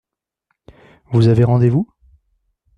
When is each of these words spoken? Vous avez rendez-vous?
Vous 1.13 1.27
avez 1.27 1.43
rendez-vous? 1.43 1.87